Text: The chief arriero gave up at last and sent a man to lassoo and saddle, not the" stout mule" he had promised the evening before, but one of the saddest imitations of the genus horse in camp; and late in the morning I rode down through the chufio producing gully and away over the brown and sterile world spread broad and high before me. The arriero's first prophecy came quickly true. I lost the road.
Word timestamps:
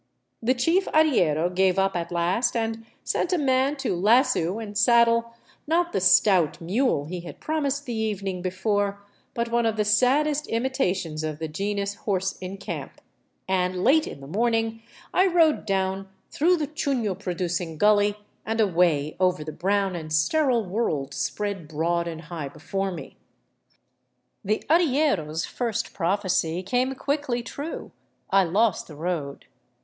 The 0.41 0.55
chief 0.55 0.87
arriero 0.95 1.47
gave 1.51 1.77
up 1.77 1.95
at 1.95 2.11
last 2.11 2.55
and 2.55 2.87
sent 3.03 3.31
a 3.31 3.37
man 3.37 3.75
to 3.75 3.95
lassoo 3.95 4.57
and 4.57 4.75
saddle, 4.75 5.35
not 5.67 5.93
the" 5.93 6.01
stout 6.19 6.59
mule" 6.59 7.05
he 7.05 7.19
had 7.19 7.39
promised 7.39 7.85
the 7.85 7.93
evening 7.93 8.41
before, 8.41 9.03
but 9.35 9.51
one 9.51 9.67
of 9.67 9.77
the 9.77 9.85
saddest 9.85 10.47
imitations 10.47 11.23
of 11.23 11.37
the 11.37 11.47
genus 11.47 11.93
horse 11.93 12.35
in 12.39 12.57
camp; 12.57 12.99
and 13.47 13.83
late 13.83 14.07
in 14.07 14.21
the 14.21 14.27
morning 14.27 14.81
I 15.13 15.27
rode 15.27 15.67
down 15.67 16.09
through 16.31 16.57
the 16.57 16.65
chufio 16.65 17.13
producing 17.13 17.77
gully 17.77 18.15
and 18.43 18.59
away 18.59 19.15
over 19.19 19.43
the 19.43 19.51
brown 19.51 19.95
and 19.95 20.11
sterile 20.11 20.65
world 20.65 21.13
spread 21.13 21.67
broad 21.67 22.07
and 22.07 22.21
high 22.21 22.49
before 22.49 22.91
me. 22.91 23.17
The 24.43 24.63
arriero's 24.67 25.45
first 25.45 25.93
prophecy 25.93 26.63
came 26.63 26.95
quickly 26.95 27.43
true. 27.43 27.91
I 28.31 28.43
lost 28.45 28.87
the 28.87 28.95
road. 28.95 29.45